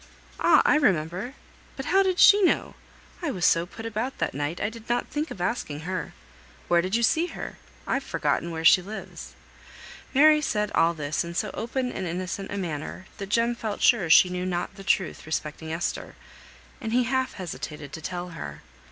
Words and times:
"Ah, 0.39 0.63
I 0.65 0.77
remember! 0.77 1.35
but 1.77 1.85
how 1.85 2.01
did 2.01 2.17
she 2.17 2.41
know? 2.41 2.73
I 3.21 3.29
was 3.29 3.45
so 3.45 3.67
put 3.67 3.85
about 3.85 4.17
that 4.17 4.33
night 4.33 4.59
I 4.59 4.71
did 4.71 4.89
not 4.89 5.07
think 5.09 5.29
of 5.29 5.39
asking 5.39 5.81
her. 5.81 6.13
Where 6.67 6.81
did 6.81 6.95
you 6.95 7.03
see 7.03 7.27
her? 7.27 7.59
I've 7.85 8.01
forgotten 8.03 8.49
where 8.49 8.65
she 8.65 8.81
lives." 8.81 9.35
Mary 10.11 10.41
said 10.41 10.71
all 10.71 10.95
this 10.95 11.23
in 11.23 11.35
so 11.35 11.51
open 11.53 11.91
and 11.91 12.07
innocent 12.07 12.49
a 12.51 12.57
manner, 12.57 13.05
that 13.19 13.29
Jem 13.29 13.53
felt 13.53 13.83
sure 13.83 14.09
she 14.09 14.27
knew 14.29 14.43
not 14.43 14.73
the 14.73 14.83
truth 14.83 15.27
respecting 15.27 15.71
Esther, 15.71 16.15
and 16.81 16.93
he 16.93 17.03
half 17.03 17.33
hesitated 17.33 17.93
to 17.93 18.01
tell 18.01 18.29
her. 18.29 18.63